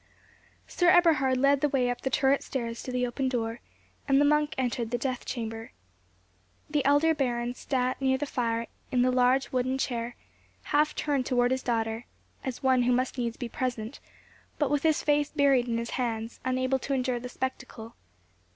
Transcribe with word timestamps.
Sir 0.65 0.89
Eberhard 0.89 1.37
led 1.37 1.61
the 1.61 1.69
way 1.69 1.87
up 1.87 2.01
the 2.01 2.09
turret 2.09 2.41
stairs 2.41 2.81
to 2.81 2.91
the 2.91 3.05
open 3.05 3.29
door, 3.29 3.59
and 4.07 4.19
the 4.19 4.25
monk 4.25 4.55
entered 4.57 4.89
the 4.89 4.97
death 4.97 5.25
chamber. 5.25 5.73
The 6.67 6.83
elder 6.85 7.13
Baron 7.13 7.53
sat 7.53 8.01
near 8.01 8.17
the 8.17 8.25
fire 8.25 8.65
in 8.91 9.03
the 9.03 9.11
large 9.11 9.51
wooden 9.51 9.77
chair, 9.77 10.15
half 10.63 10.95
turned 10.95 11.27
towards 11.27 11.51
his 11.53 11.61
daughter, 11.61 12.05
as 12.43 12.63
one 12.63 12.81
who 12.81 12.91
must 12.91 13.19
needs 13.19 13.37
be 13.37 13.47
present, 13.47 13.99
but 14.57 14.71
with 14.71 14.81
his 14.81 15.03
face 15.03 15.29
buried 15.29 15.67
in 15.67 15.77
his 15.77 15.91
hands, 15.91 16.39
unable 16.43 16.79
to 16.79 16.95
endure 16.95 17.19
the 17.19 17.29
spectacle. 17.29 17.93